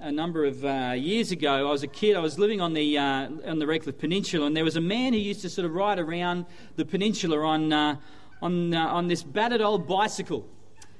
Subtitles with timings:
[0.00, 1.68] a number of uh, years ago.
[1.68, 2.16] I was a kid.
[2.16, 5.12] I was living on the uh, on the Redcliffe Peninsula, and there was a man
[5.12, 7.96] who used to sort of ride around the peninsula on uh,
[8.42, 10.46] on uh, on this battered old bicycle.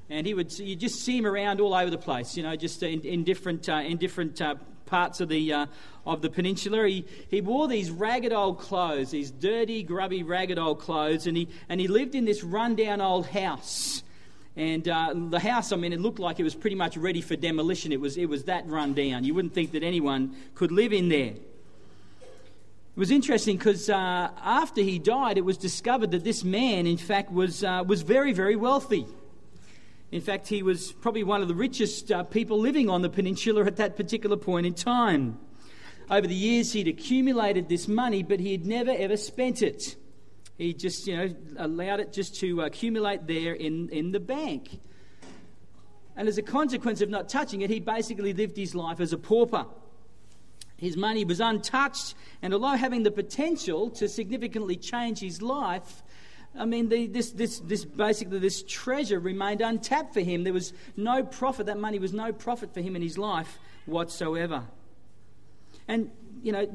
[0.09, 2.83] And he would you just see him around all over the place, you know, just
[2.83, 4.55] in, in different uh, in different uh,
[4.87, 5.69] parts of the
[6.07, 6.87] of the peninsula.
[6.87, 11.49] He he wore these ragged old clothes, these dirty, grubby, ragged old clothes, and he
[11.69, 14.03] and he lived in this rundown old house.
[14.57, 17.37] And uh, the house, I mean, it looked like it was pretty much ready for
[17.37, 17.93] demolition.
[17.93, 19.23] It was, it was that run down.
[19.23, 21.35] You wouldn't think that anyone could live in there.
[21.35, 26.97] It was interesting because uh, after he died, it was discovered that this man, in
[26.97, 29.07] fact, was, uh, was very, very wealthy.
[30.11, 33.67] In fact, he was probably one of the richest uh, people living on the peninsula
[33.67, 35.39] at that particular point in time.
[36.11, 39.97] Over the years, he'd accumulated this money, but he had never ever spent it.
[40.59, 44.81] He just, you know, allowed it just to accumulate there in, in the bank.
[46.17, 49.19] And as a consequence of not touching it, he basically lived his life as a
[49.19, 49.67] pauper.
[50.79, 56.03] His money was untouched, and although having the potential to significantly change his life,
[56.59, 60.45] I mean, the, this, this, this basically this treasure remained untapped for him.
[60.45, 61.67] There was no profit.
[61.67, 64.65] That money was no profit for him in his life whatsoever.
[65.87, 66.11] And
[66.43, 66.67] you know,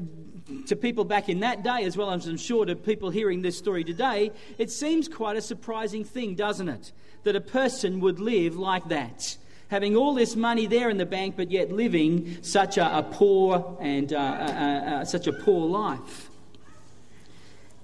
[0.66, 3.56] to people back in that day, as well as I'm sure to people hearing this
[3.56, 6.92] story today, it seems quite a surprising thing, doesn't it?
[7.24, 9.36] That a person would live like that.
[9.68, 13.78] Having all this money there in the bank, but yet living such a, a poor
[13.80, 16.28] and uh, uh, uh, such a poor life.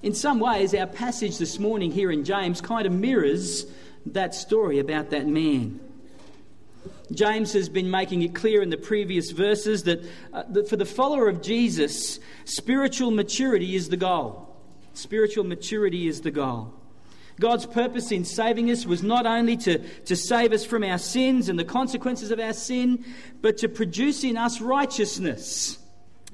[0.02, 3.66] In some ways, our passage this morning here in James kind of mirrors
[4.06, 5.80] that story about that man.
[7.12, 10.84] James has been making it clear in the previous verses that, uh, that for the
[10.84, 14.56] follower of Jesus, spiritual maturity is the goal.
[14.94, 16.74] Spiritual maturity is the goal.
[17.40, 21.48] God's purpose in saving us was not only to, to save us from our sins
[21.48, 23.04] and the consequences of our sin,
[23.40, 25.78] but to produce in us righteousness.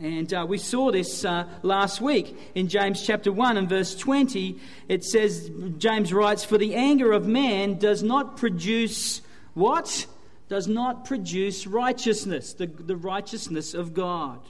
[0.00, 4.58] And uh, we saw this uh, last week in James chapter 1 and verse 20.
[4.88, 9.20] It says, James writes, For the anger of man does not produce
[9.52, 10.06] what?
[10.48, 14.40] Does not produce righteousness, the, the righteousness of God.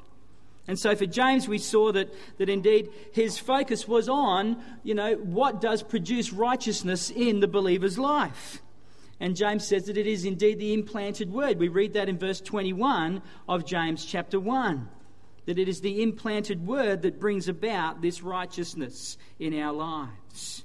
[0.67, 5.15] And so for James, we saw that, that indeed his focus was on, you know,
[5.15, 8.63] what does produce righteousness in the believer's life.
[9.21, 11.59] And James says that it is indeed the implanted word.
[11.59, 14.89] We read that in verse 21 of James chapter 1.
[15.47, 20.65] That it is the implanted word that brings about this righteousness in our lives.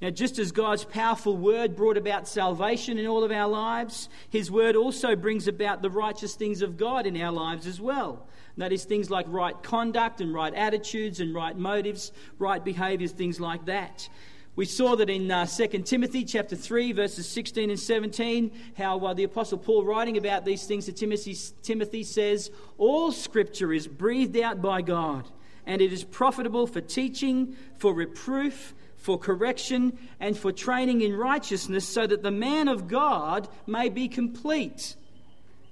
[0.00, 4.50] Now, just as God's powerful word brought about salvation in all of our lives, his
[4.50, 8.26] word also brings about the righteous things of God in our lives as well.
[8.54, 13.12] And that is things like right conduct and right attitudes and right motives, right behaviors,
[13.12, 14.08] things like that.
[14.54, 19.12] We saw that in uh, 2 Timothy chapter 3, verses 16 and 17, how uh,
[19.12, 24.38] the Apostle Paul, writing about these things to Timothy, Timothy says, All scripture is breathed
[24.38, 25.28] out by God,
[25.66, 31.86] and it is profitable for teaching, for reproof, for correction, and for training in righteousness,
[31.86, 34.96] so that the man of God may be complete,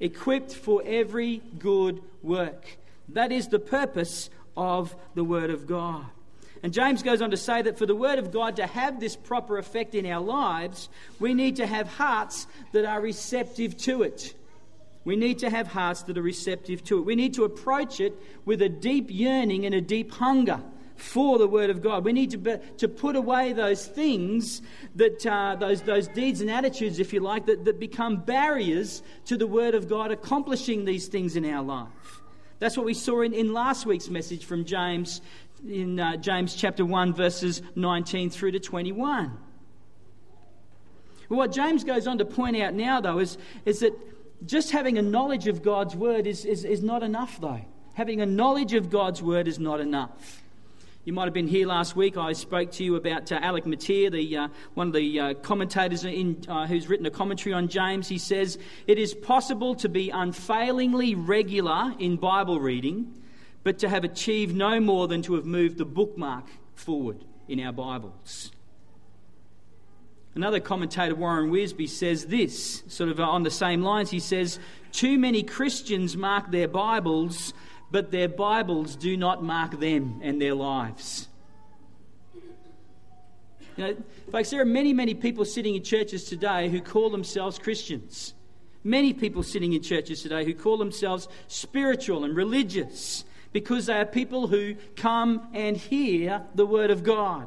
[0.00, 2.78] equipped for every good work.
[3.08, 6.04] That is the purpose of the Word of God.
[6.62, 9.16] And James goes on to say that for the Word of God to have this
[9.16, 10.88] proper effect in our lives,
[11.20, 14.34] we need to have hearts that are receptive to it.
[15.04, 17.02] We need to have hearts that are receptive to it.
[17.02, 18.14] We need to approach it
[18.46, 20.60] with a deep yearning and a deep hunger
[20.96, 22.04] for the Word of God.
[22.04, 24.62] We need to, be, to put away those things,
[24.94, 29.36] that, uh, those, those deeds and attitudes, if you like, that, that become barriers to
[29.36, 32.22] the Word of God accomplishing these things in our life.
[32.58, 35.20] That's what we saw in, in last week's message from James,
[35.68, 39.36] in uh, James chapter 1, verses 19 through to 21.
[41.28, 43.94] Well, what James goes on to point out now, though, is, is that
[44.46, 47.60] just having a knowledge of God's Word is, is, is not enough, though.
[47.94, 50.43] Having a knowledge of God's Word is not enough.
[51.04, 52.16] You might have been here last week.
[52.16, 56.02] I spoke to you about uh, Alec Motyer, the, uh, one of the uh, commentators
[56.06, 58.08] in, uh, who's written a commentary on James.
[58.08, 58.56] He says,
[58.86, 63.20] It is possible to be unfailingly regular in Bible reading,
[63.64, 67.72] but to have achieved no more than to have moved the bookmark forward in our
[67.72, 68.50] Bibles.
[70.34, 74.08] Another commentator, Warren Wiersbe, says this, sort of on the same lines.
[74.08, 74.58] He says,
[74.90, 77.52] Too many Christians mark their Bibles
[77.94, 81.28] but their Bibles do not mark them and their lives.
[83.76, 83.96] You know,
[84.32, 88.34] folks, there are many, many people sitting in churches today who call themselves Christians.
[88.82, 94.04] Many people sitting in churches today who call themselves spiritual and religious because they are
[94.04, 97.46] people who come and hear the Word of God.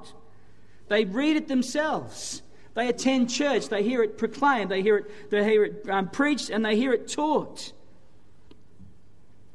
[0.87, 2.41] They read it themselves.
[2.73, 3.67] They attend church.
[3.67, 4.71] They hear it proclaimed.
[4.71, 7.73] They hear it, they hear it um, preached and they hear it taught.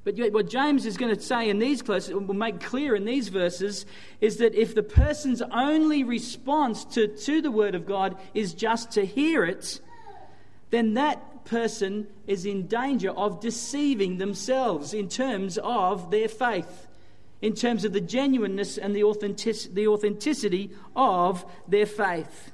[0.04, 3.28] But what James is going to say in these close, will make clear in these
[3.28, 3.86] verses,
[4.20, 8.90] is that if the person's only response to, to the Word of God is just
[8.92, 9.80] to hear it,
[10.70, 16.88] then that person is in danger of deceiving themselves in terms of their faith,
[17.40, 22.52] in terms of the genuineness and the, authentic, the authenticity of their faith.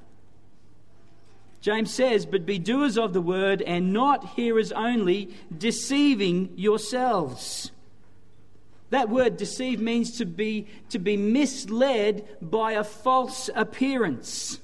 [1.60, 7.72] James says, But be doers of the word and not hearers only, deceiving yourselves.
[8.90, 14.60] That word deceive means to be, to be misled by a false appearance.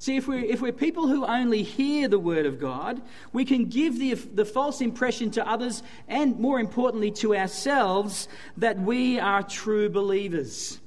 [0.00, 3.66] See, if we're, if we're people who only hear the word of God, we can
[3.66, 9.42] give the, the false impression to others and, more importantly, to ourselves that we are
[9.42, 10.78] true believers.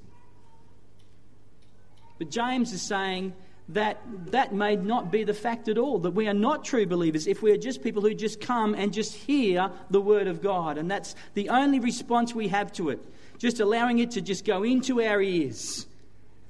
[2.22, 3.34] But James is saying
[3.70, 7.26] that that may not be the fact at all, that we are not true believers
[7.26, 10.78] if we are just people who just come and just hear the Word of God.
[10.78, 13.00] And that's the only response we have to it,
[13.40, 15.88] just allowing it to just go into our ears.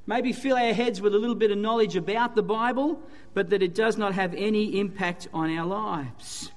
[0.05, 3.01] Maybe fill our heads with a little bit of knowledge about the Bible,
[3.33, 6.51] but that it does not have any impact on our lives.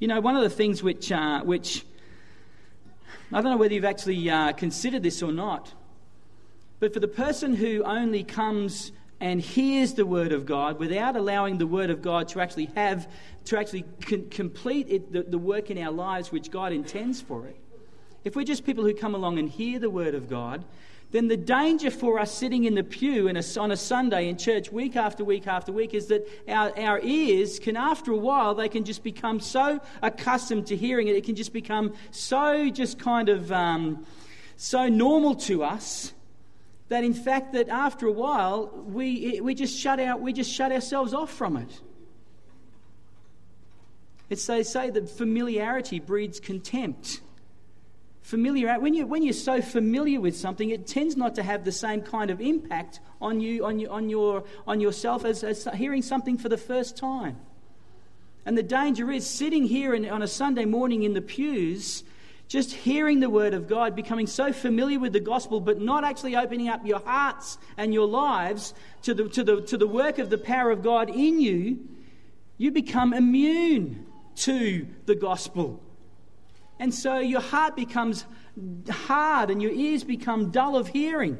[0.00, 1.86] You know, one of the things which, uh, which
[3.32, 5.72] I don't know whether you've actually uh, considered this or not,
[6.80, 11.58] but for the person who only comes and hears the word of God without allowing
[11.58, 13.08] the word of God to actually have,
[13.46, 13.84] to actually
[14.30, 17.56] complete it, the, the work in our lives which God intends for it,
[18.24, 20.64] if we're just people who come along and hear the word of God,
[21.10, 24.70] then the danger for us sitting in the pew a, on a Sunday in church
[24.70, 28.68] week after week after week is that our, our ears can, after a while, they
[28.68, 33.30] can just become so accustomed to hearing it, it can just become so just kind
[33.30, 34.04] of um,
[34.56, 36.12] so normal to us
[36.88, 40.72] that in fact that after a while we, we just shut out we just shut
[40.72, 41.80] ourselves off from it.
[44.30, 47.20] It's they say that familiarity breeds contempt.
[48.22, 51.72] Familiarity when, you, when you're so familiar with something it tends not to have the
[51.72, 56.02] same kind of impact on you on, you, on, your, on yourself as, as hearing
[56.02, 57.38] something for the first time.
[58.44, 62.02] And the danger is sitting here in, on a sunday morning in the pews
[62.48, 66.34] just hearing the word of God, becoming so familiar with the gospel, but not actually
[66.34, 68.72] opening up your hearts and your lives
[69.02, 71.78] to the, to the, to the work of the power of God in you,
[72.56, 74.06] you become immune
[74.36, 75.82] to the gospel.
[76.78, 78.24] And so your heart becomes
[78.88, 81.38] hard and your ears become dull of hearing.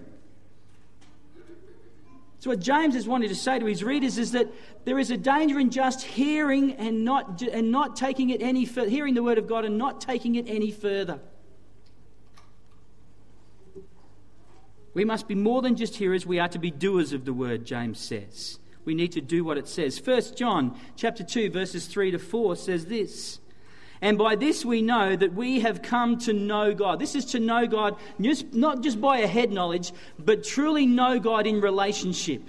[2.41, 4.47] So, what James is wanting to say to his readers is that
[4.85, 8.89] there is a danger in just hearing and not, and not taking it any further,
[8.89, 11.19] hearing the word of God and not taking it any further.
[14.95, 17.65] We must be more than just hearers, we are to be doers of the word,
[17.65, 18.59] James says.
[18.85, 20.01] We need to do what it says.
[20.03, 23.39] 1 John chapter 2, verses 3 to 4 says this.
[24.01, 27.01] And by this we know that we have come to know God.
[27.01, 31.47] This is to know God not just by a head knowledge, but truly know God
[31.47, 32.43] in relationship.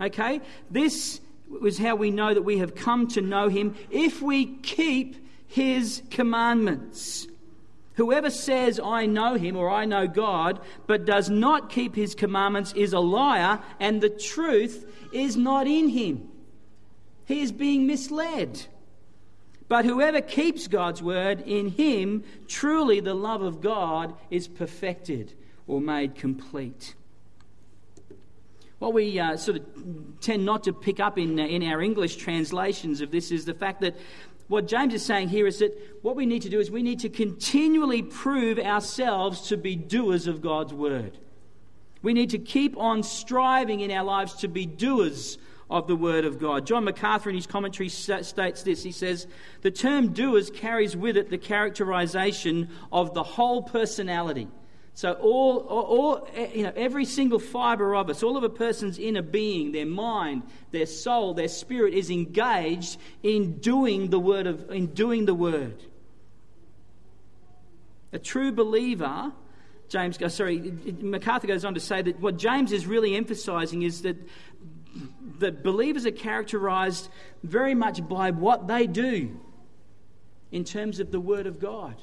[0.00, 0.40] Okay?
[0.70, 1.20] This
[1.62, 5.16] is how we know that we have come to know Him if we keep
[5.46, 7.26] His commandments.
[7.94, 12.72] Whoever says, I know Him or I know God, but does not keep His commandments
[12.74, 16.28] is a liar, and the truth is not in Him.
[17.24, 18.66] He is being misled.
[19.68, 25.34] But whoever keeps God's word, in him truly the love of God is perfected
[25.66, 26.94] or made complete.
[28.78, 32.16] What we uh, sort of tend not to pick up in, uh, in our English
[32.16, 33.96] translations of this is the fact that
[34.46, 37.00] what James is saying here is that what we need to do is we need
[37.00, 41.18] to continually prove ourselves to be doers of God's word.
[42.02, 45.36] We need to keep on striving in our lives to be doers
[45.70, 46.66] of the Word of God.
[46.66, 48.82] John MacArthur, in his commentary, states this.
[48.82, 49.26] He says,
[49.62, 54.48] The term doers carries with it the characterization of the whole personality.
[54.94, 58.98] So, all, all, eh, you know, every single fiber of us, all of a person's
[58.98, 64.70] inner being, their mind, their soul, their spirit is engaged in doing the word of,
[64.70, 65.80] in doing the word.
[68.12, 69.32] A true believer
[69.88, 74.02] James, oh, sorry, MacArthur goes on to say that what James is really emphasizing is
[74.02, 74.16] that
[75.38, 77.08] that believers are characterized
[77.42, 79.38] very much by what they do
[80.50, 81.94] in terms of the Word of God.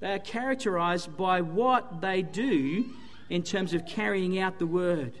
[0.00, 2.86] They are characterized by what they do
[3.28, 5.12] in terms of carrying out the Word.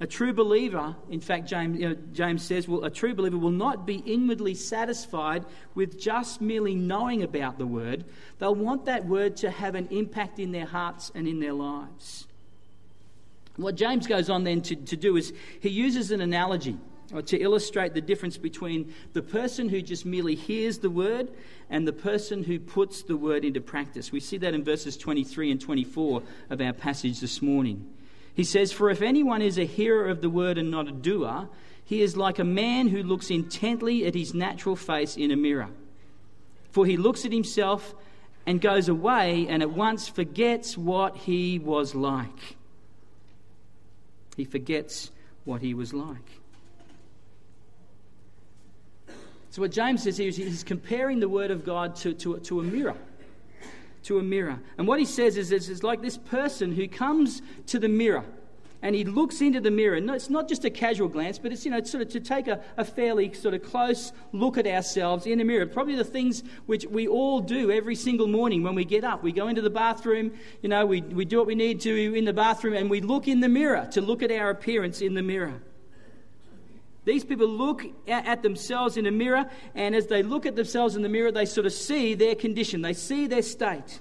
[0.00, 3.50] A true believer, in fact, James, you know, James says, well, a true believer will
[3.50, 5.44] not be inwardly satisfied
[5.74, 8.04] with just merely knowing about the Word.
[8.38, 12.26] They'll want that Word to have an impact in their hearts and in their lives.
[13.56, 16.76] What James goes on then to, to do is he uses an analogy.
[17.26, 21.30] to illustrate the difference between the person who just merely hears the word
[21.70, 24.10] and the person who puts the word into practice.
[24.10, 27.86] We see that in verses 23 and 24 of our passage this morning.
[28.34, 31.48] He says, For if anyone is a hearer of the word and not a doer,
[31.84, 35.68] he is like a man who looks intently at his natural face in a mirror.
[36.70, 37.94] For he looks at himself
[38.46, 42.56] and goes away and at once forgets what he was like.
[44.36, 45.10] He forgets
[45.44, 46.40] what he was like.
[49.50, 52.60] So, what James says here is he's comparing the Word of God to, to, to
[52.60, 52.96] a mirror.
[54.04, 54.58] To a mirror.
[54.76, 58.24] And what he says is it's like this person who comes to the mirror
[58.84, 59.96] and he looks into the mirror.
[59.96, 62.20] And it's not just a casual glance, but it's, you know, it's sort of to
[62.20, 65.64] take a, a fairly sort of close look at ourselves in the mirror.
[65.64, 69.22] Probably the things which we all do every single morning when we get up.
[69.22, 72.26] We go into the bathroom, you know, we, we do what we need to in
[72.26, 75.22] the bathroom, and we look in the mirror to look at our appearance in the
[75.22, 75.62] mirror.
[77.06, 81.00] These people look at themselves in a mirror, and as they look at themselves in
[81.00, 84.00] the mirror, they sort of see their condition, they see their state.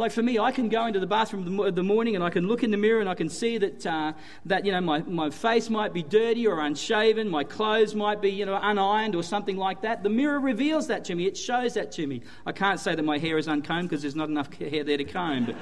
[0.00, 2.62] Like for me, I can go into the bathroom the morning and I can look
[2.62, 4.14] in the mirror and I can see that, uh,
[4.46, 8.30] that you know, my, my face might be dirty or unshaven, my clothes might be
[8.30, 10.02] you know, unironed or something like that.
[10.02, 12.22] The mirror reveals that to me, it shows that to me.
[12.46, 15.04] I can't say that my hair is uncombed because there's not enough hair there to
[15.04, 15.54] comb.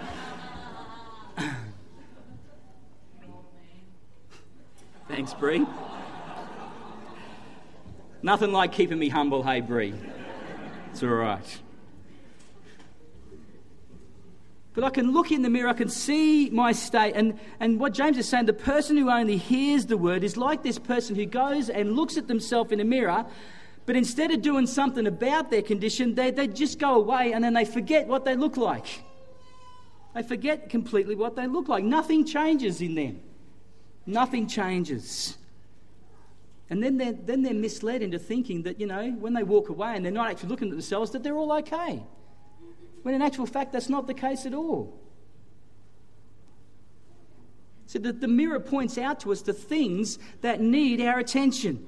[1.36, 1.44] But...
[5.08, 5.66] Thanks, Bree.
[8.22, 9.94] Nothing like keeping me humble, hey, Bree.
[10.92, 11.58] It's all right.
[14.78, 17.14] But I can look in the mirror, I can see my state.
[17.16, 20.62] And, and what James is saying, the person who only hears the word is like
[20.62, 23.26] this person who goes and looks at themselves in a mirror,
[23.86, 27.54] but instead of doing something about their condition, they, they just go away and then
[27.54, 29.02] they forget what they look like.
[30.14, 31.82] They forget completely what they look like.
[31.82, 33.20] Nothing changes in them.
[34.06, 35.36] Nothing changes.
[36.70, 39.96] And then they're, then they're misled into thinking that, you know, when they walk away
[39.96, 42.00] and they're not actually looking at themselves, that they're all okay.
[43.02, 44.98] When in actual fact, that's not the case at all.
[47.86, 51.86] So the, mirror points out to us the things that need our attention.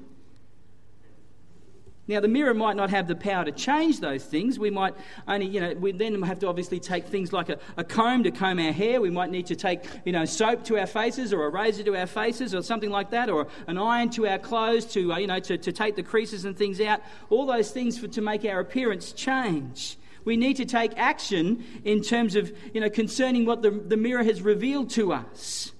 [2.09, 4.59] Now, the mirror might not have the power to change those things.
[4.59, 4.95] We might
[5.29, 8.33] only, you know, we then have to obviously take things like a, a, comb to
[8.33, 9.00] comb our hair.
[9.00, 11.97] We might need to take, you know, soap to our faces or a razor to
[11.97, 15.29] our faces or something like that, or an iron to our clothes to, uh, you
[15.29, 17.00] know, to, to take the creases and things out.
[17.29, 19.99] All those things for, to make our appearance change.
[20.25, 24.23] We need to take action in terms of, you know, concerning what the, the mirror
[24.23, 25.73] has revealed to us.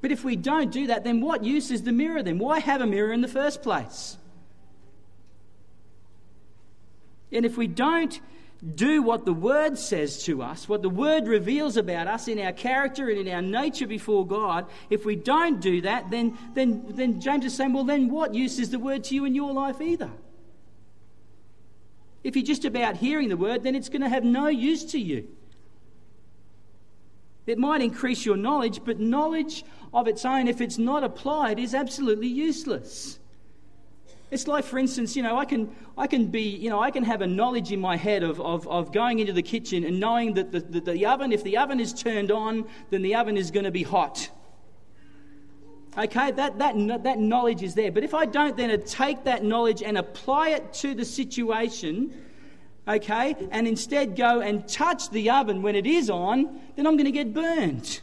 [0.00, 2.38] But if we don't do that, then what use is the mirror then?
[2.38, 4.16] Why have a mirror in the first place?
[7.32, 8.20] And if we don't
[8.74, 12.52] do what the Word says to us, what the Word reveals about us in our
[12.52, 17.20] character and in our nature before God, if we don't do that, then, then, then
[17.20, 19.80] James is saying, well, then what use is the Word to you in your life
[19.80, 20.10] either?
[22.26, 24.98] If you're just about hearing the word, then it's going to have no use to
[24.98, 25.28] you.
[27.46, 29.64] It might increase your knowledge, but knowledge
[29.94, 33.20] of its own, if it's not applied, is absolutely useless.
[34.32, 37.04] It's like, for instance, you know, I can, I can be, you know, I can
[37.04, 40.34] have a knowledge in my head of, of, of going into the kitchen and knowing
[40.34, 43.52] that the, the, the oven, if the oven is turned on, then the oven is
[43.52, 44.30] going to be hot.
[45.98, 47.90] Okay, that, that, that knowledge is there.
[47.90, 52.12] But if I don't then take that knowledge and apply it to the situation,
[52.86, 57.06] okay, and instead go and touch the oven when it is on, then I'm going
[57.06, 58.02] to get burnt.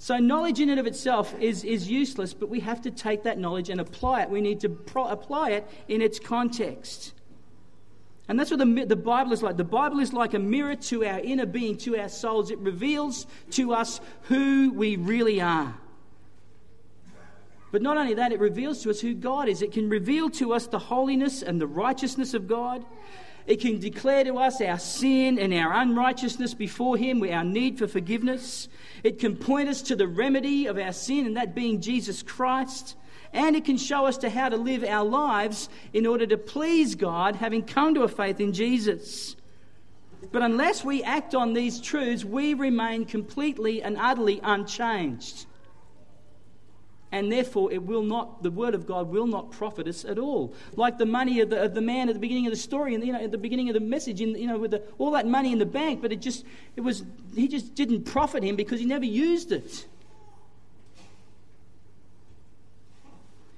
[0.00, 3.38] So, knowledge in and of itself is, is useless, but we have to take that
[3.38, 4.30] knowledge and apply it.
[4.30, 7.14] We need to pro- apply it in its context.
[8.28, 9.56] And that's what the, the Bible is like.
[9.56, 12.50] The Bible is like a mirror to our inner being, to our souls.
[12.50, 15.74] It reveals to us who we really are.
[17.70, 19.60] But not only that, it reveals to us who God is.
[19.60, 22.84] It can reveal to us the holiness and the righteousness of God.
[23.46, 27.86] It can declare to us our sin and our unrighteousness before Him, our need for
[27.86, 28.68] forgiveness.
[29.02, 32.94] It can point us to the remedy of our sin, and that being Jesus Christ.
[33.32, 36.94] And it can show us to how to live our lives in order to please
[36.94, 39.36] God, having come to a faith in Jesus.
[40.32, 45.46] But unless we act on these truths, we remain completely and utterly unchanged
[47.10, 50.52] and therefore it will not the word of god will not profit us at all
[50.76, 53.04] like the money of the, of the man at the beginning of the story and
[53.04, 55.26] you know at the beginning of the message in, you know with the, all that
[55.26, 56.44] money in the bank but it just
[56.76, 59.86] it was he just didn't profit him because he never used it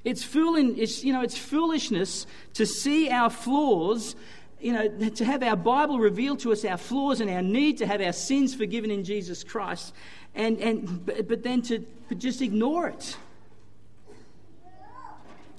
[0.05, 4.15] it's fooling it's you know it's foolishness to see our flaws
[4.61, 7.87] you know, to have our Bible reveal to us our flaws and our need to
[7.87, 9.95] have our sins forgiven in Jesus Christ,
[10.35, 11.83] and, and, but then to
[12.17, 13.17] just ignore it.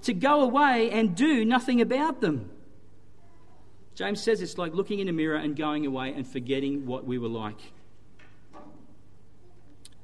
[0.04, 2.50] To go away and do nothing about them.
[3.96, 7.18] James says it's like looking in a mirror and going away and forgetting what we
[7.18, 7.60] were like.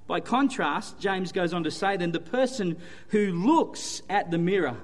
[0.08, 2.78] By contrast, James goes on to say, then the person
[3.10, 4.78] who looks at the mirror,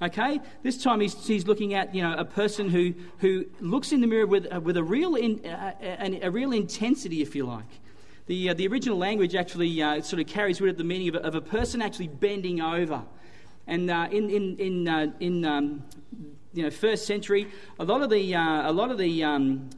[0.00, 4.00] okay, this time he's, he's looking at you know a person who, who looks in
[4.00, 7.46] the mirror with, uh, with a, real in, uh, a, a, real intensity, if you
[7.46, 7.68] like.
[8.26, 11.14] The, uh, the original language actually uh, sort of carries with it the meaning of
[11.16, 13.02] a, of a person actually bending over.
[13.72, 15.82] And uh, in, in, in, uh, in um,
[16.52, 17.48] you know, first century,
[17.78, 19.70] a lot of the, a lot of the um,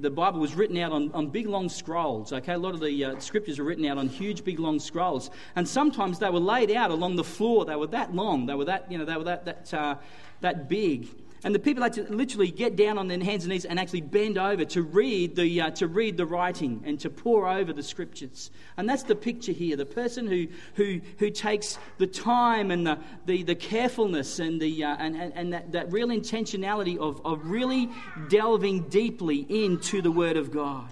[0.00, 2.32] the Bible was written out on, on big long scrolls.
[2.32, 5.28] Okay, a lot of the uh, scriptures are written out on huge big long scrolls,
[5.56, 7.64] and sometimes they were laid out along the floor.
[7.64, 8.46] They were that long.
[8.46, 9.96] They were that you know they were that that uh,
[10.40, 11.08] that big.
[11.44, 14.02] And the people had to literally get down on their hands and knees and actually
[14.02, 17.82] bend over to read the, uh, to read the writing and to pour over the
[17.82, 18.52] scriptures.
[18.76, 22.98] And that's the picture here the person who, who, who takes the time and the,
[23.26, 27.44] the, the carefulness and, the, uh, and, and, and that, that real intentionality of, of
[27.44, 27.88] really
[28.28, 30.88] delving deeply into the Word of God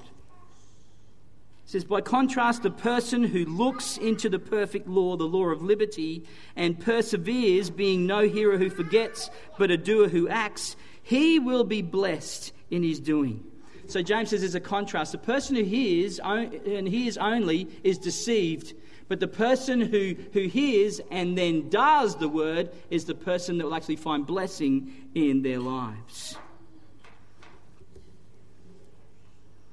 [1.71, 6.25] says, by contrast, the person who looks into the perfect law, the law of liberty,
[6.57, 11.81] and perseveres, being no hearer who forgets, but a doer who acts, he will be
[11.81, 13.45] blessed in his doing.
[13.87, 15.13] So James says there's a contrast.
[15.13, 18.75] The person who hears and hears only is deceived,
[19.07, 23.65] but the person who, who hears and then does the word is the person that
[23.65, 26.37] will actually find blessing in their lives.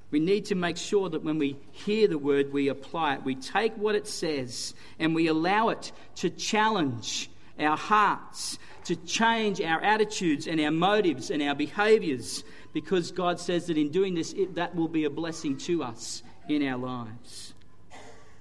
[0.09, 3.23] We need to make sure that when we hear the word, we apply it.
[3.23, 9.61] We take what it says and we allow it to challenge our hearts, to change
[9.61, 14.33] our attitudes and our motives and our behaviors, because God says that in doing this,
[14.33, 17.53] it, that will be a blessing to us in our lives.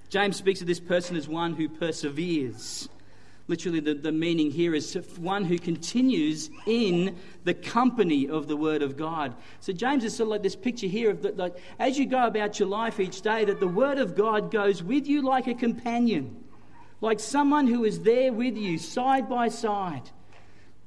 [0.08, 2.88] James speaks of this person as one who perseveres.
[3.48, 8.82] Literally, the, the meaning here is one who continues in the company of the Word
[8.82, 9.36] of God.
[9.60, 12.26] So, James is sort of like this picture here of that, like, as you go
[12.26, 15.54] about your life each day, that the Word of God goes with you like a
[15.54, 16.44] companion,
[17.00, 20.10] like someone who is there with you, side by side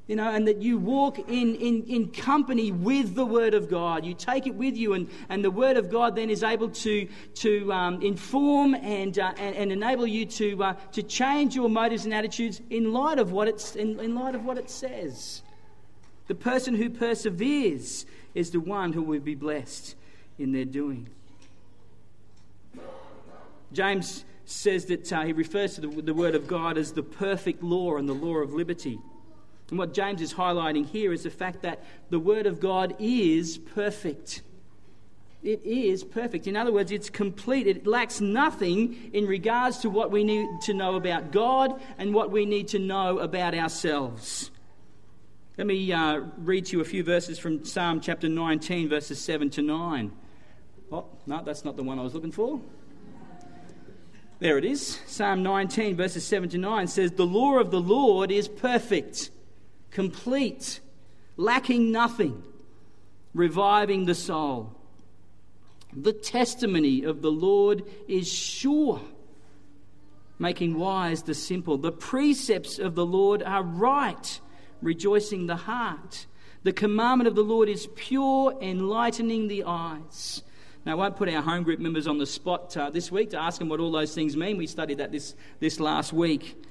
[0.09, 4.03] you know, and that you walk in, in, in company with the Word of God.
[4.03, 7.07] You take it with you, and, and the Word of God then is able to,
[7.35, 12.05] to um, inform and, uh, and, and, enable you to, uh, to change your motives
[12.05, 15.43] and attitudes in light, of what it's, in, in light of what it says.
[16.25, 19.93] The person who perseveres is the one who will be blessed
[20.39, 21.07] in their doing.
[23.71, 27.61] James says that uh, he refers to the, the Word of God as the perfect
[27.61, 28.97] law and the law of liberty.
[29.69, 33.57] And what James is highlighting here is the fact that the Word of God is
[33.57, 34.41] perfect.
[35.41, 36.47] It is perfect.
[36.47, 37.67] In other words, it's complete.
[37.67, 42.31] It lacks nothing in regards to what we need to know about God and what
[42.31, 44.51] we need to know about ourselves.
[45.57, 49.49] Let me uh, read to you a few verses from Psalm chapter 19, verses 7
[49.51, 50.11] to 9.
[50.91, 52.59] Oh, no, that's not the one I was looking for.
[54.39, 54.99] There it is.
[55.05, 59.31] Psalm 19, verses 7 to 9 says, The law of the Lord is perfect
[59.91, 60.79] complete,
[61.37, 62.43] lacking nothing,
[63.33, 64.75] reviving the soul.
[65.93, 69.01] The testimony of the Lord is sure,
[70.37, 71.77] making wise the simple.
[71.77, 74.39] The precepts of the Lord are right,
[74.81, 76.27] rejoicing the heart.
[76.63, 80.43] The commandment of the Lord is pure, enlightening the eyes.
[80.85, 83.41] Now, I won't put our home group members on the spot uh, this week to
[83.41, 84.57] ask them what all those things mean.
[84.57, 86.63] We studied that this, this last week.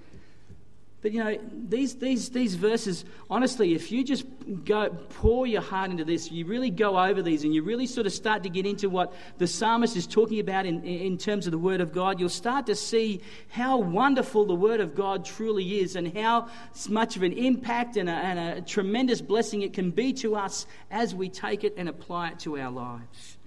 [1.01, 4.25] But you know, these, these, these verses, honestly, if you just
[4.65, 8.07] go pour your heart into this, you really go over these and you really sort
[8.07, 11.53] of start to get into what the psalmist is talking about in, in terms of
[11.53, 15.79] the Word of God, you'll start to see how wonderful the Word of God truly
[15.79, 16.49] is and how
[16.89, 20.67] much of an impact and a, and a tremendous blessing it can be to us
[20.91, 23.38] as we take it and apply it to our lives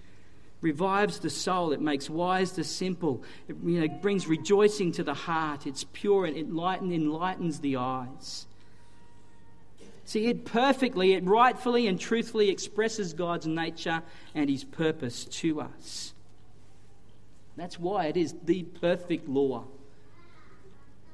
[0.61, 1.73] revives the soul.
[1.73, 3.23] It makes wise the simple.
[3.47, 5.67] It you know, brings rejoicing to the heart.
[5.67, 8.45] It's pure and it enlighten, enlightens the eyes.
[10.05, 14.03] See, it perfectly, it rightfully and truthfully expresses God's nature
[14.35, 16.13] and His purpose to us.
[17.55, 19.65] That's why it is the perfect law.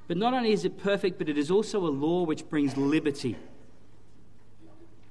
[0.08, 3.36] But not only is it perfect, but it is also a law which brings liberty.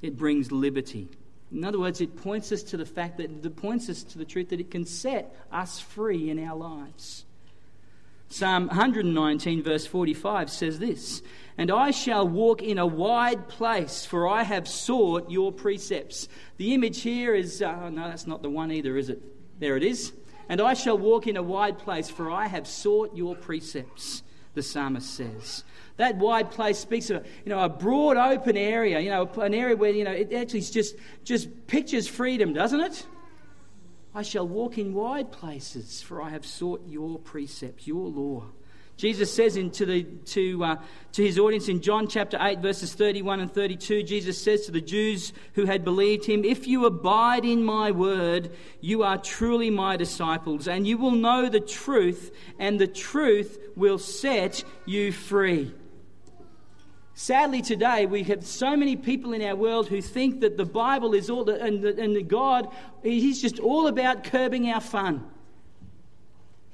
[0.02, 1.08] It brings liberty.
[1.52, 4.24] In other words, it points us to the fact that it points us to the
[4.24, 7.24] truth that it can set us free in our lives.
[8.28, 11.22] Psalm 119, verse 45 says this
[11.56, 16.28] And I shall walk in a wide place, for I have sought your precepts.
[16.56, 19.22] The image here is, uh, no, that's not the one either, is it?
[19.60, 20.12] There it is.
[20.48, 24.22] And I shall walk in a wide place, for I have sought your precepts,
[24.56, 25.62] the psalmist says.
[25.98, 29.76] That wide place speaks of you know, a broad open area, you know, an area
[29.76, 33.06] where you know, it actually just, just pictures freedom, doesn't it?
[34.12, 38.46] I shall walk in wide places, for I have sought your precepts, your law.
[38.96, 40.76] Jesus says into the, to, uh,
[41.12, 44.80] to his audience in John chapter 8, verses 31 and 32, Jesus says to the
[44.80, 49.98] Jews who had believed him, If you abide in my word, you are truly my
[49.98, 55.74] disciples, and you will know the truth, and the truth will set you free.
[57.12, 61.12] Sadly, today we have so many people in our world who think that the Bible
[61.12, 62.68] is all, and, and God,
[63.02, 65.26] He's just all about curbing our fun.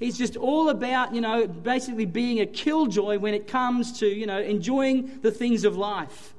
[0.03, 4.27] He's just all about, you know, basically being a killjoy when it comes to, you
[4.27, 6.35] know, enjoying the things of life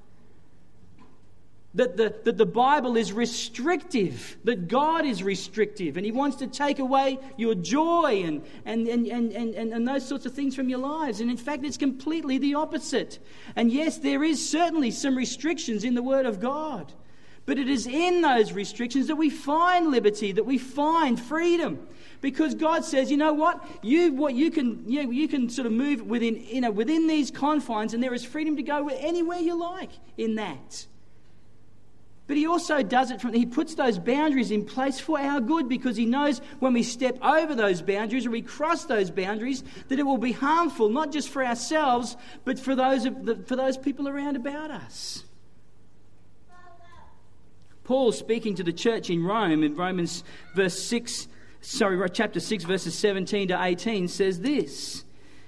[1.76, 6.47] that the, that the Bible is restrictive, that God is restrictive, and He wants to
[6.47, 10.69] take away your joy and, and, and, and, and, and those sorts of things from
[10.69, 11.19] your lives.
[11.19, 13.17] And in fact, it's completely the opposite.
[13.56, 16.93] And yes, there is certainly some restrictions in the Word of God.
[17.45, 21.88] But it is in those restrictions that we find liberty, that we find freedom.
[22.23, 23.62] Because God says, you know what?
[23.81, 27.29] You, what you, can, you, you can sort of move within, you know, within these
[27.29, 30.88] confines, and there is freedom to go anywhere you like in that.
[32.25, 35.67] But he also does it from, he puts those boundaries in place for our good
[35.67, 39.99] because he knows when we step over those boundaries or we cross those boundaries that
[39.99, 43.05] it will be harmful, not just for ourselves, but for those,
[43.47, 45.25] for those people around about us.
[47.83, 50.23] Paul speaking to the church in Rome in Romans
[50.55, 51.27] verse 6,
[51.63, 55.04] sorry, chapter 6, verses 17 to 18 says this.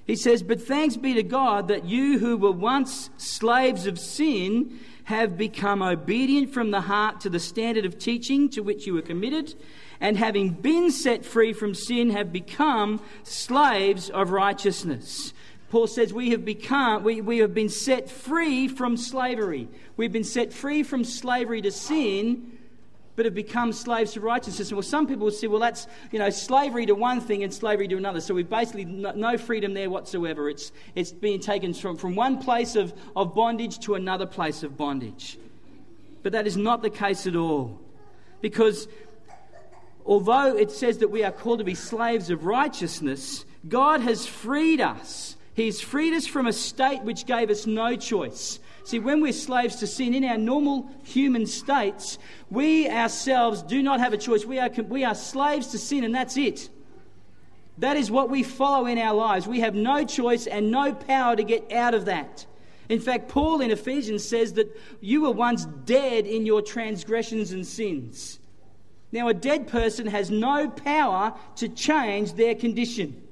[0.05, 4.79] He says, But thanks be to God that you who were once slaves of sin
[5.05, 9.01] have become obedient from the heart to the standard of teaching to which you were
[9.01, 9.53] committed,
[9.99, 15.33] and having been set free from sin, have become slaves of righteousness.
[15.69, 19.67] Paul says we have become, we, we have been set free from slavery.
[19.97, 22.54] We've been set free from slavery to sin
[23.15, 24.71] but have become slaves to righteousness.
[24.71, 27.87] Well, some people will say, well, that's you know slavery to one thing and slavery
[27.87, 28.21] to another.
[28.21, 30.49] So we've basically no freedom there whatsoever.
[30.49, 34.77] It's it's being taken from, from one place of, of bondage to another place of
[34.77, 35.37] bondage.
[36.23, 37.79] But that is not the case at all.
[38.41, 38.87] Because
[40.05, 44.81] although it says that we are called to be slaves of righteousness, God has freed
[44.81, 45.37] us.
[45.53, 48.59] He's freed us from a state which gave us no choice.
[48.85, 52.19] See, when we're slaves to sin in our normal human states,
[52.51, 54.45] we ourselves do not have a choice.
[54.45, 56.69] We are, we are slaves to sin, and that's it.
[57.79, 59.47] That is what we follow in our lives.
[59.47, 62.45] We have no choice and no power to get out of that.
[62.87, 64.71] In fact, Paul in Ephesians says that
[65.01, 68.39] you were once dead in your transgressions and sins.
[69.11, 73.24] Now, a dead person has no power to change their condition.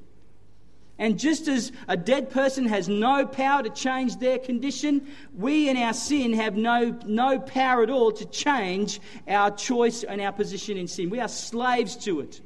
[1.00, 5.76] And just as a dead person has no power to change their condition, we in
[5.78, 10.78] our sin have no, no power at all to change our choice and our position
[10.78, 11.10] in sin.
[11.10, 12.42] We are slaves to it.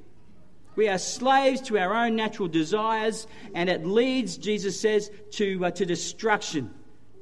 [0.77, 5.71] We are slaves to our own natural desires, and it leads, Jesus says, to, uh,
[5.71, 6.73] to destruction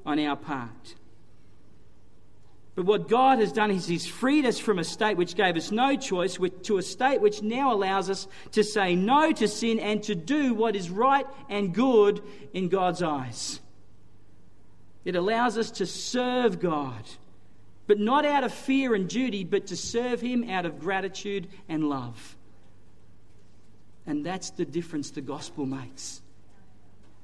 [0.06, 0.96] on our part.
[2.76, 5.72] But what God has done is He's freed us from a state which gave us
[5.72, 10.04] no choice to a state which now allows us to say no to sin and
[10.04, 12.22] to do what is right and good
[12.54, 13.62] in God's eyes.
[15.06, 17.04] It allows us to serve God,
[17.88, 21.88] but not out of fear and duty, but to serve Him out of gratitude and
[21.88, 22.36] love.
[24.06, 26.22] And that's the difference the gospel makes.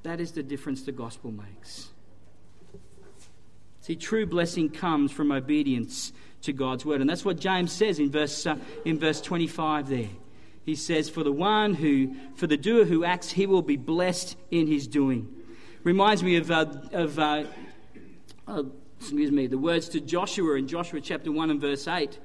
[0.04, 1.91] That is the difference the gospel makes.
[3.82, 6.14] See, true blessing comes from obedience
[6.44, 7.02] to God's word.
[7.02, 10.10] And that's what James says in verse, uh, in verse 25 there.
[10.64, 14.38] He says, For the one who, for the doer who acts, he will be blessed
[14.52, 15.28] in his doing.
[15.84, 17.46] Reminds me of, uh, of uh,
[18.48, 18.64] uh
[19.00, 22.20] excuse me, the words to Joshua in Joshua chapter 1 and verse 8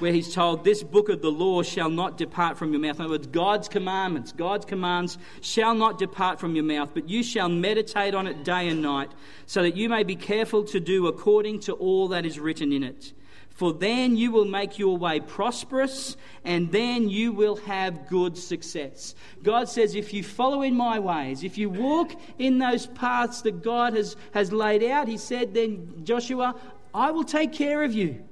[0.00, 2.96] where he's told, This book of the law shall not depart from your mouth.
[2.96, 7.22] In other words, God's commandments, God's commands shall not depart from your mouth, but you
[7.22, 9.10] shall meditate on it day and night,
[9.46, 12.82] so that you may be careful to do according to all that is written in
[12.82, 13.12] it.
[13.56, 19.14] For then you will make your way prosperous, and then you will have good success.
[19.42, 23.62] God says, if you follow in my ways, if you walk in those paths that
[23.62, 26.54] God has, has laid out, He said, then Joshua,
[26.92, 28.22] I will take care of you.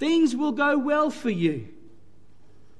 [0.00, 1.68] Things will go well for you.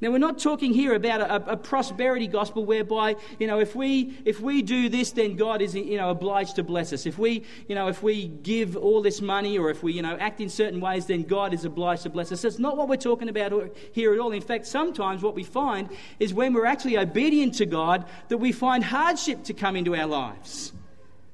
[0.00, 4.16] Now, we're not talking here about a, a, prosperity gospel whereby, you know, if we,
[4.24, 7.04] if we do this, then God is, you know, obliged to bless us.
[7.04, 10.16] If we, you know, if we give all this money or if we, you know,
[10.16, 12.40] act in certain ways, then God is obliged to bless us.
[12.40, 13.52] That's not what we're talking about
[13.92, 14.32] here at all.
[14.32, 18.52] In fact, sometimes what we find is when we're actually obedient to God, that we
[18.52, 20.72] find hardship to come into our lives.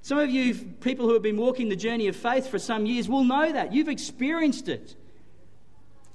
[0.02, 3.08] Some of you people who have been walking the journey of faith for some years
[3.08, 3.72] will know that.
[3.72, 4.96] You've experienced it.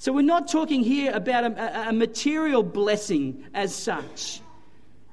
[0.02, 4.42] So we're not talking here about a, a material blessing as such.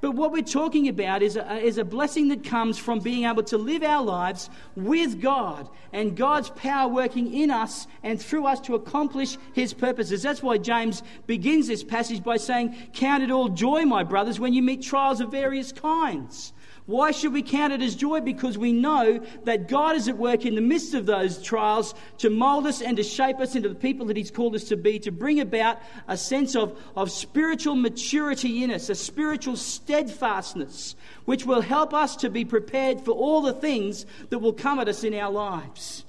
[0.01, 3.43] But what we're talking about is a, is a blessing that comes from being able
[3.43, 8.61] to live our lives with God and God's power working in us and through us
[8.61, 10.23] to accomplish His purposes.
[10.23, 14.55] That's why James begins this passage by saying, Count it all joy, my brothers, when
[14.55, 16.55] you meet trials of various kinds.
[16.89, 18.23] Why should we count it as joy?
[18.23, 22.31] Because we know that God is at work in the midst of those trials to
[22.31, 24.99] mold us and to shape us into the people that He's called us to be,
[25.01, 30.97] to bring about a sense of, of spiritual maturity in us, a spiritual steadfastness,
[31.27, 34.89] which will help us to be prepared for all the things that will come at
[34.89, 36.07] us in our lives.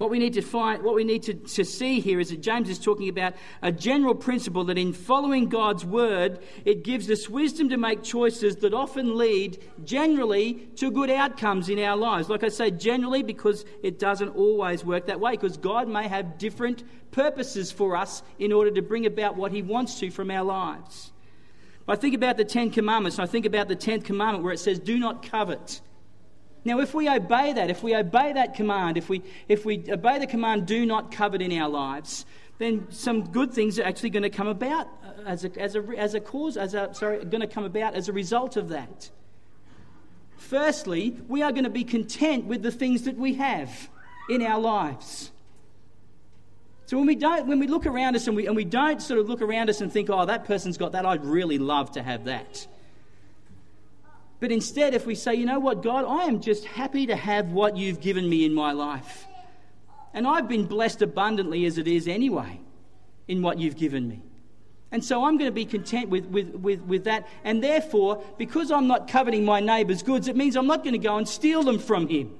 [0.00, 2.70] What we need to find, what we need to, to see here is that James
[2.70, 7.68] is talking about a general principle that in following God's word, it gives us wisdom
[7.68, 12.30] to make choices that often lead generally to good outcomes in our lives.
[12.30, 16.38] Like I say, generally because it doesn't always work that way, because God may have
[16.38, 20.44] different purposes for us in order to bring about what He wants to from our
[20.44, 21.12] lives.
[21.86, 24.78] I think about the Ten Commandments, I think about the Tenth Commandment where it says,
[24.78, 25.82] Do not covet.
[26.64, 30.18] Now, if we obey that, if we obey that command, if we, if we obey
[30.18, 32.26] the command, do not covet in our lives,
[32.58, 35.82] then some good things are actually going to come about uh, as a, as a,
[35.96, 39.10] as a cause, as a, sorry, going to come about as a result of that.
[40.36, 43.88] Firstly, we are going to be content with the things that we have
[44.28, 45.30] in our lives.
[46.86, 49.20] So when we don't, when we look around us and we, and we don't sort
[49.20, 52.02] of look around us and think, oh, that person's got that, I'd really love to
[52.02, 52.66] have that.
[54.40, 57.52] But instead, if we say, you know what, God, I am just happy to have
[57.52, 59.26] what you've given me in my life.
[60.14, 62.58] And I've been blessed abundantly as it is anyway
[63.28, 64.22] in what you've given me.
[64.92, 67.28] And so I'm going to be content with, with, with, with that.
[67.44, 70.98] And therefore, because I'm not coveting my neighbour's goods, it means I'm not going to
[70.98, 72.34] go and steal them from him.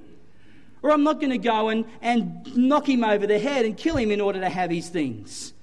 [0.81, 3.95] Or I'm not going to go and, and knock him over the head and kill
[3.95, 5.53] him in order to have his things.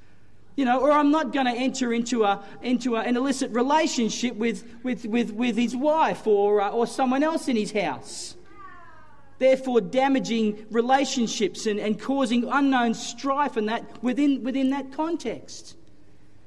[0.58, 4.34] You know, or I'm not going to enter into, a, into a, an illicit relationship
[4.34, 8.34] with, with, with, with his wife or, uh, or someone else in his house.
[9.38, 15.76] Therefore, damaging relationships and, and causing unknown strife and that within, within that context.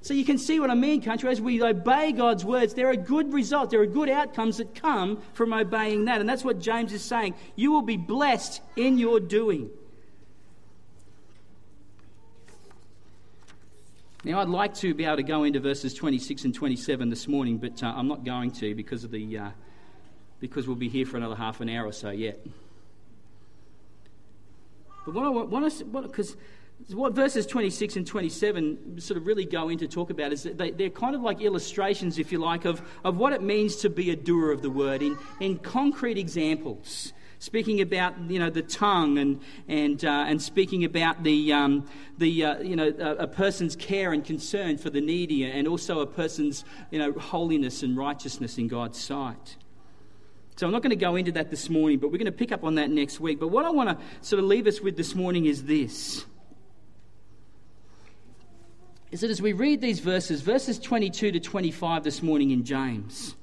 [0.01, 1.29] So you can see what I mean, country.
[1.29, 5.21] As we obey God's words, there are good results, there are good outcomes that come
[5.31, 6.19] from obeying that.
[6.19, 7.35] And that's what James is saying.
[7.55, 9.69] You will be blessed in your doing.
[14.23, 17.57] Now, I'd like to be able to go into verses 26 and 27 this morning,
[17.57, 19.49] but uh, I'm not going to because of the uh,
[20.39, 22.39] because we'll be here for another half an hour or so yet.
[25.05, 26.37] But what I want because
[26.93, 30.69] what verses 26 and 27 sort of really go into talk about is that they,
[30.69, 34.11] they're kind of like illustrations, if you like, of, of what it means to be
[34.11, 39.17] a doer of the word in, in concrete examples speaking about you know the tongue
[39.17, 41.85] and and uh, and speaking about the um,
[42.19, 46.01] the uh, you know a, a, person's care and concern for the needy and also
[46.01, 49.57] a person's you know holiness and righteousness in God's sight.
[50.55, 52.51] So I'm not going to go into that this morning, but we're going to pick
[52.51, 53.39] up on that next week.
[53.39, 56.25] But what I want to sort of leave us with this morning is this.
[59.09, 63.35] Is that as we read these verses, verses 22 to 25 this morning in James,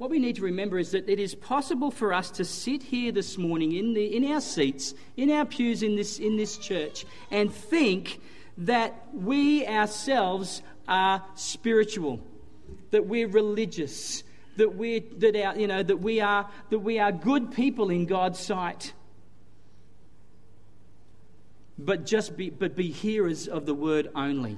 [0.00, 3.12] what we need to remember is that it is possible for us to sit here
[3.12, 7.04] this morning in, the, in our seats, in our pews in this, in this church,
[7.30, 8.18] and think
[8.56, 12.18] that we ourselves are spiritual,
[12.92, 14.22] that we're religious,
[14.56, 18.06] that, we're, that, our, you know, that, we are, that we are good people in
[18.06, 18.94] God's sight.
[21.78, 24.56] But just be, but be hearers of the word only.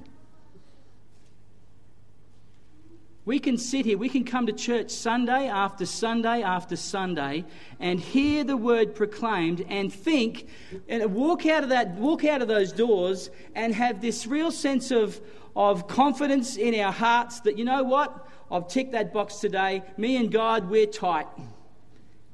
[3.25, 7.45] We can sit here, we can come to church Sunday after Sunday after Sunday
[7.79, 10.49] and hear the word proclaimed and think
[10.89, 14.91] and walk out of that walk out of those doors and have this real sense
[14.91, 15.21] of,
[15.55, 18.29] of confidence in our hearts that you know what?
[18.51, 19.85] I've ticked that box today.
[19.97, 21.29] Me and God, we're tight.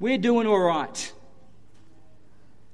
[0.01, 1.13] We're doing all right.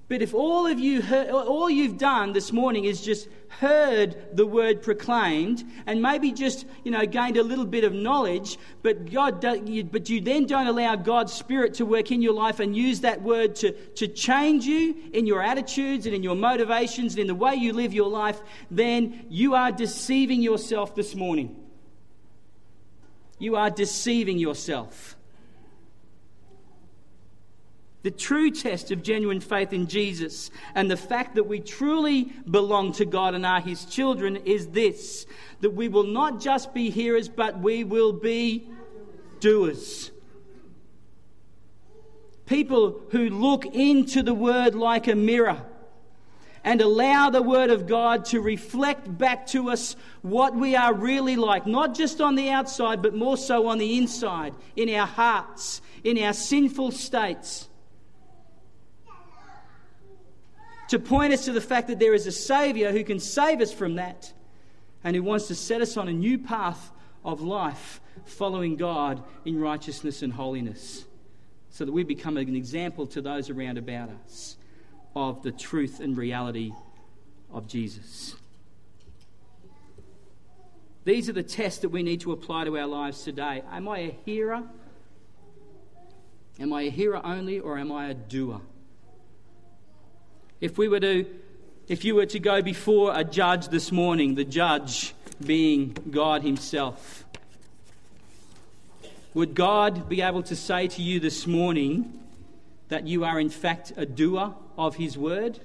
[0.07, 4.47] But if all of you heard, all you've done this morning is just heard the
[4.47, 9.41] word proclaimed and maybe just you know gained a little bit of knowledge, but God,
[9.41, 13.23] but you then don't allow God's Spirit to work in your life and use that
[13.23, 17.35] word to, to change you in your attitudes and in your motivations and in the
[17.35, 18.41] way you live your life,
[18.71, 21.57] then you are deceiving yourself this morning.
[23.39, 25.17] You are deceiving yourself.
[28.05, 32.93] The true test of genuine faith in Jesus and the fact that we truly belong
[32.93, 35.25] to God and are His children is this
[35.63, 38.69] that we will not just be hearers, but we will be
[39.41, 40.11] doers.
[42.45, 45.63] People who look into the Word like a mirror
[46.63, 51.37] and allow the Word of God to reflect back to us what we are really
[51.37, 55.81] like, not just on the outside, but more so on the inside, in our hearts,
[56.03, 57.71] in our sinful states
[60.89, 63.73] to point us to the fact that there is a Saviour who can save us
[63.73, 64.33] from that
[65.03, 66.91] and who wants to set us on a new path
[67.25, 71.05] of life following God in righteousness and holiness
[71.71, 74.57] so that we become an example to those around about us
[75.17, 76.73] of the truth and reality
[77.53, 78.37] of Jesus.
[81.05, 83.63] These are the tests that we need to apply to our lives today.
[83.71, 84.63] Am I a hearer?
[86.59, 88.61] Am I a hearer only, or am I a doer?
[90.65, 91.27] If we were to,
[91.89, 97.27] if you were to go before a judge this morning, the judge being God Himself,
[99.35, 102.19] would God be able to say to you this morning
[102.89, 105.61] that you are in fact a doer of His word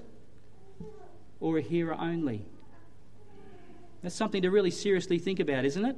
[1.40, 2.46] or a hearer only?
[4.04, 5.96] That's something to really seriously think about, isn't it?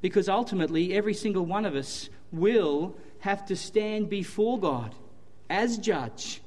[0.00, 4.94] Because ultimately, every single one of us will have to stand before God
[5.50, 6.40] as judge.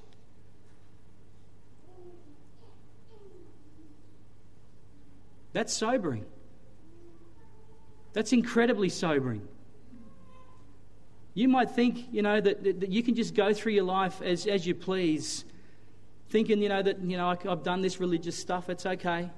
[5.58, 6.24] That's sobering.
[8.14, 9.42] That's incredibly sobering.
[11.34, 14.46] You might think, you know, that, that you can just go through your life as,
[14.46, 15.46] as you please,
[16.30, 19.32] thinking, you know, that, you know, I've done this religious stuff, it's okay.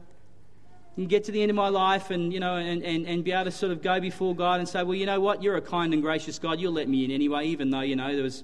[0.98, 3.32] And get to the end of my life and, you know, and, and, and be
[3.32, 5.62] able to sort of go before God and say, well, you know what, you're a
[5.62, 8.44] kind and gracious God, you'll let me in anyway, even though, you know, there was,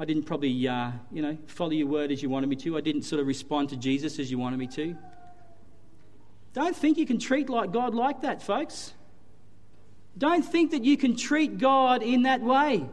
[0.00, 2.76] I didn't probably, uh, you know, follow your word as you wanted me to.
[2.76, 4.96] I didn't sort of respond to Jesus as you wanted me to.
[6.52, 8.92] Don't think you can treat like God like that, folks.
[10.16, 12.86] Don't think that you can treat God in that way.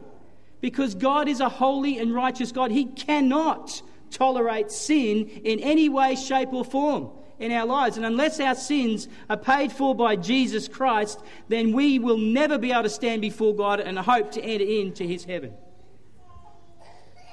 [0.60, 2.70] Because God is a holy and righteous God.
[2.70, 7.96] He cannot tolerate sin in any way, shape, or form in our lives.
[7.96, 12.72] And unless our sins are paid for by Jesus Christ, then we will never be
[12.72, 15.52] able to stand before God and hope to enter into his heaven.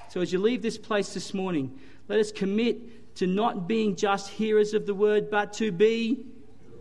[0.09, 4.29] So as you leave this place this morning, let us commit to not being just
[4.29, 6.25] hearers of the word, but to be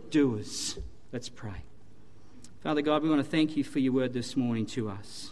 [0.09, 0.77] doers.
[1.11, 1.63] Let's pray.
[2.61, 5.31] Father God, we want to thank you for your word this morning to us.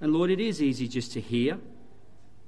[0.00, 1.58] And Lord, it is easy just to hear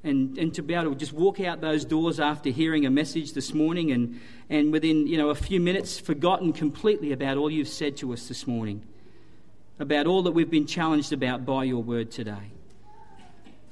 [0.04, 3.32] and, and to be able to just walk out those doors after hearing a message
[3.32, 7.68] this morning and, and within you know, a few minutes forgotten completely about all you've
[7.68, 8.82] said to us this morning,
[9.78, 12.52] about all that we've been challenged about by your word today.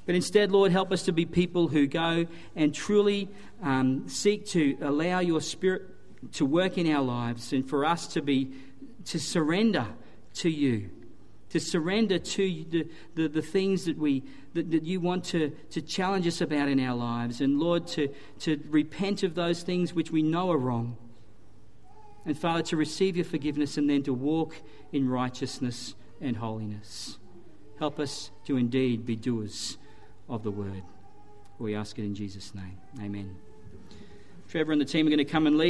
[0.05, 3.29] But instead, Lord, help us to be people who go and truly
[3.63, 5.83] um, seek to allow your Spirit
[6.33, 8.51] to work in our lives and for us to be
[9.05, 9.87] to surrender
[10.35, 10.89] to you,
[11.49, 15.81] to surrender to the, the, the things that, we, that, that you want to, to
[15.81, 17.41] challenge us about in our lives.
[17.41, 20.97] And Lord, to, to repent of those things which we know are wrong.
[22.25, 24.55] And Father, to receive your forgiveness and then to walk
[24.91, 27.19] in righteousness and holiness.
[27.77, 29.77] Help us to indeed be doers
[30.29, 30.83] of the word.
[31.59, 32.77] We ask it in Jesus' name.
[33.01, 33.35] Amen.
[34.49, 35.63] Trevor and the team are going to come and lead.